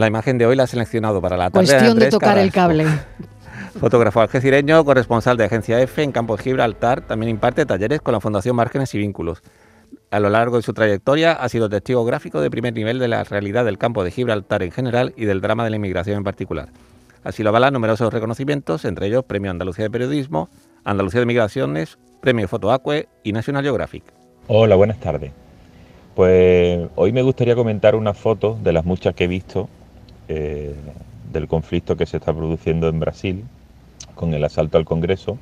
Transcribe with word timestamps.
La 0.00 0.06
imagen 0.06 0.38
de 0.38 0.46
hoy 0.46 0.56
la 0.56 0.62
ha 0.62 0.66
seleccionado 0.66 1.20
para 1.20 1.36
la 1.36 1.50
tarde 1.50 1.66
Cuestión 1.66 1.98
de, 1.98 2.08
tocar 2.08 2.38
el 2.38 2.50
cable. 2.50 2.86
Fotógrafo 3.80 4.22
algecireño, 4.22 4.82
corresponsal 4.82 5.36
de 5.36 5.44
Agencia 5.44 5.78
F 5.82 6.02
en 6.02 6.10
Campos 6.10 6.40
Gibraltar, 6.40 7.02
también 7.02 7.28
imparte 7.28 7.66
talleres 7.66 8.00
con 8.00 8.12
la 8.12 8.20
Fundación 8.20 8.56
Márgenes 8.56 8.94
y 8.94 8.98
Vínculos. 8.98 9.42
A 10.10 10.18
lo 10.18 10.30
largo 10.30 10.56
de 10.56 10.62
su 10.62 10.72
trayectoria 10.72 11.32
ha 11.32 11.46
sido 11.50 11.68
testigo 11.68 12.02
gráfico 12.06 12.40
de 12.40 12.50
primer 12.50 12.72
nivel 12.72 12.98
de 12.98 13.08
la 13.08 13.24
realidad 13.24 13.66
del 13.66 13.76
campo 13.76 14.02
de 14.02 14.10
Gibraltar 14.10 14.62
en 14.62 14.70
general 14.70 15.12
y 15.18 15.26
del 15.26 15.42
drama 15.42 15.64
de 15.64 15.70
la 15.70 15.76
inmigración 15.76 16.16
en 16.16 16.24
particular. 16.24 16.70
Así 17.22 17.42
lo 17.42 17.50
avalan 17.50 17.74
numerosos 17.74 18.10
reconocimientos, 18.10 18.86
entre 18.86 19.08
ellos 19.08 19.26
Premio 19.26 19.50
Andalucía 19.50 19.84
de 19.84 19.90
Periodismo, 19.90 20.48
Andalucía 20.82 21.20
de 21.20 21.26
Migraciones, 21.26 21.98
Premio 22.22 22.48
Fotoacue 22.48 23.06
y 23.22 23.34
National 23.34 23.64
Geographic. 23.64 24.04
Hola, 24.46 24.76
buenas 24.76 24.98
tardes. 24.98 25.32
Pues 26.14 26.88
hoy 26.96 27.12
me 27.12 27.20
gustaría 27.20 27.54
comentar 27.54 27.94
una 27.94 28.14
foto 28.14 28.58
de 28.62 28.72
las 28.72 28.86
muchas 28.86 29.14
que 29.14 29.24
he 29.24 29.28
visto 29.28 29.68
del 30.30 31.48
conflicto 31.48 31.96
que 31.96 32.06
se 32.06 32.18
está 32.18 32.32
produciendo 32.32 32.88
en 32.88 33.00
Brasil 33.00 33.44
con 34.14 34.34
el 34.34 34.44
asalto 34.44 34.78
al 34.78 34.84
Congreso. 34.84 35.38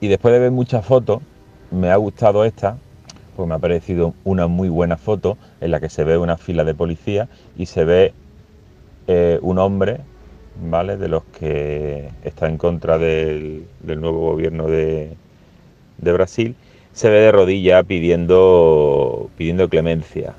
Y 0.00 0.08
después 0.08 0.32
de 0.32 0.40
ver 0.40 0.50
muchas 0.50 0.84
fotos, 0.84 1.20
me 1.70 1.90
ha 1.90 1.96
gustado 1.96 2.44
esta, 2.44 2.78
porque 3.36 3.48
me 3.48 3.54
ha 3.54 3.58
parecido 3.58 4.14
una 4.24 4.46
muy 4.46 4.68
buena 4.68 4.96
foto 4.96 5.36
en 5.60 5.70
la 5.70 5.80
que 5.80 5.88
se 5.88 6.04
ve 6.04 6.16
una 6.16 6.36
fila 6.36 6.64
de 6.64 6.74
policía 6.74 7.28
y 7.56 7.66
se 7.66 7.84
ve 7.84 8.12
eh, 9.06 9.38
un 9.42 9.58
hombre, 9.58 9.98
¿vale? 10.70 10.96
De 10.96 11.08
los 11.08 11.24
que 11.24 12.08
está 12.24 12.48
en 12.48 12.58
contra 12.58 12.98
del, 12.98 13.66
nuevo 13.84 14.20
gobierno 14.30 14.66
de, 14.66 15.16
Brasil, 15.98 16.54
se 16.92 17.10
ve 17.10 17.20
de 17.20 17.32
rodillas 17.32 17.84
pidiendo, 17.84 19.30
pidiendo 19.36 19.68
clemencia. 19.68 20.34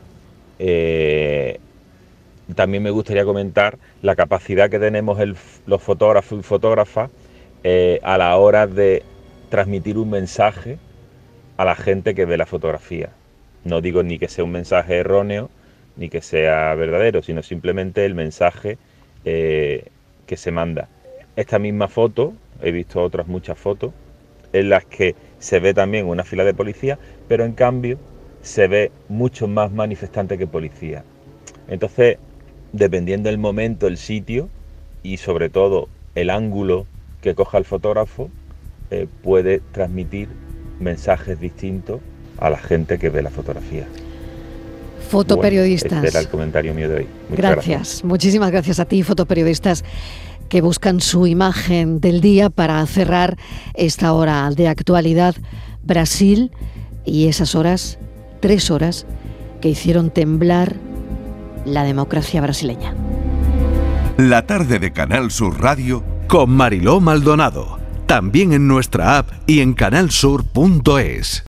Eh, 0.58 1.60
también 2.56 2.84
me 2.84 2.90
gustaría 2.90 3.26
comentar 3.26 3.78
la 4.02 4.16
capacidad 4.16 4.70
que 4.70 4.80
tenemos 4.80 5.20
los 5.66 5.82
fotógrafos 5.82 6.40
y 6.40 6.44
fotógrafas 6.44 7.12
eh, 7.64 8.00
a 8.04 8.18
la 8.18 8.36
hora 8.38 8.68
de 8.68 9.04
transmitir 9.50 9.98
un 9.98 10.10
mensaje 10.10 10.78
a 11.58 11.66
la 11.66 11.76
gente 11.76 12.16
que 12.16 12.26
ve 12.26 12.38
la 12.38 12.46
fotografía. 12.46 13.10
No 13.64 13.82
digo 13.82 14.04
ni 14.04 14.18
que 14.18 14.28
sea 14.28 14.44
un 14.44 14.52
mensaje 14.52 14.98
erróneo 14.98 15.50
ni 15.98 16.10
que 16.10 16.22
sea 16.22 16.74
verdadero, 16.76 17.22
sino 17.22 17.44
simplemente 17.44 18.06
el 18.06 18.16
mensaje 18.16 18.78
eh, 19.26 19.88
que 20.26 20.38
se 20.38 20.52
manda. 20.52 20.88
Esta 21.36 21.60
misma 21.60 21.90
foto, 21.90 22.34
he 22.62 22.72
visto 22.72 23.04
otras 23.04 23.28
muchas 23.28 23.58
fotos, 23.58 23.92
en 24.54 24.70
las 24.70 24.86
que 24.86 25.16
se 25.40 25.60
ve 25.60 25.74
también 25.74 26.08
una 26.08 26.24
fila 26.24 26.46
de 26.46 26.54
policía, 26.54 26.98
pero 27.28 27.44
en 27.44 27.52
cambio 27.52 27.98
se 28.42 28.68
ve 28.68 28.92
mucho 29.10 29.48
más 29.48 29.72
manifestante 29.72 30.38
que 30.38 30.48
policía. 30.48 31.04
Entonces, 31.68 32.18
dependiendo 32.74 33.30
del 33.30 33.38
momento, 33.38 33.88
el 33.88 33.98
sitio 33.98 34.50
y 35.04 35.18
sobre 35.18 35.50
todo 35.50 35.90
el 36.16 36.30
ángulo 36.30 36.86
que 37.22 37.36
coja 37.36 37.58
el 37.58 37.66
fotógrafo 37.66 38.30
eh, 38.92 39.08
puede 39.24 39.62
transmitir 39.72 40.30
mensajes 40.80 41.40
distintos 41.40 42.00
a 42.38 42.50
la 42.50 42.58
gente 42.58 42.98
que 42.98 43.10
ve 43.10 43.22
la 43.22 43.30
fotografía. 43.30 43.88
Fotoperiodistas. 45.10 46.04
este 46.04 46.08
era 46.08 46.20
el 46.20 46.28
comentario 46.28 46.74
mío 46.74 46.88
de 46.90 46.96
hoy. 46.96 47.08
gracias. 47.30 48.04
muchísimas 48.04 48.52
gracias 48.52 48.80
a 48.80 48.86
ti, 48.86 49.04
fotoperiodistas 49.04 49.84
que 50.50 50.62
buscan 50.62 51.00
su 51.00 51.28
imagen 51.28 52.00
del 52.00 52.22
día 52.22 52.50
para 52.50 52.86
cerrar 52.88 53.38
esta 53.76 54.14
hora 54.14 54.50
de 54.50 54.68
actualidad. 54.68 55.36
Brasil 55.84 56.52
y 57.06 57.28
esas 57.28 57.56
horas, 57.56 58.00
tres 58.40 58.72
horas, 58.72 59.06
que 59.62 59.70
hicieron 59.70 60.10
temblar 60.10 60.76
la 61.74 61.84
democracia 61.84 62.42
brasileña. 62.42 62.94
La 64.18 64.46
tarde 64.46 64.80
de 64.80 64.92
Canal 64.92 65.32
Sur 65.32 65.62
Radio 65.62 66.04
con 66.28 66.50
Mariló 66.52 67.00
Maldonado. 67.00 67.80
También 68.06 68.54
en 68.54 68.68
nuestra 68.68 69.18
app 69.18 69.30
y 69.48 69.62
en 69.62 69.74
canalsur.es. 69.74 71.46